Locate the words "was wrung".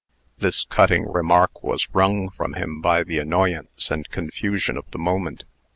1.61-2.29